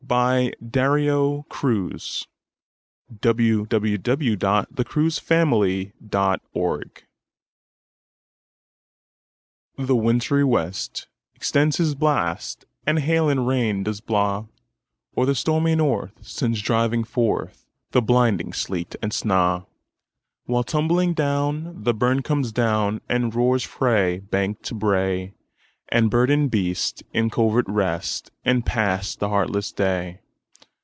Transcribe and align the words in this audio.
The 0.03 0.15
Harvard 0.15 1.45
Classics. 1.49 2.27
1909–14. 3.21 4.27
1781 4.35 4.67
15. 4.75 5.51
Winter: 5.51 5.87
A 5.95 6.83
Dirge 9.77 9.87
THE 9.87 9.95
WINTRY 9.95 10.43
west 10.43 11.07
extends 11.33 11.77
his 11.77 11.95
blast, 11.95 12.65
And 12.85 12.99
hail 12.99 13.29
and 13.29 13.47
rain 13.47 13.83
does 13.83 14.01
blaw; 14.01 14.47
Or 15.15 15.25
the 15.25 15.33
stormy 15.35 15.75
north 15.75 16.27
sends 16.27 16.61
driving 16.61 17.05
forthThe 17.05 18.05
blinding 18.05 18.51
sleet 18.51 18.97
and 19.01 19.13
snaw:While, 19.13 20.63
tumbling 20.63 21.13
brown, 21.13 21.83
the 21.83 21.93
burn 21.93 22.21
comes 22.21 22.51
down, 22.51 22.99
And 23.07 23.33
roars 23.33 23.63
frae 23.63 24.19
bank 24.19 24.61
to 24.63 24.73
brae; 24.75 25.33
And 25.93 26.09
bird 26.09 26.29
and 26.29 26.49
beast 26.49 27.03
in 27.13 27.29
covert 27.29 27.65
rest, 27.67 28.31
And 28.45 28.65
pass 28.65 29.13
the 29.13 29.27
heartless 29.27 29.73
day. 29.73 30.19